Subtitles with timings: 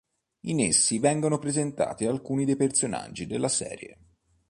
[0.45, 3.97] In essi vengono presentati alcuni dei personaggi della serie.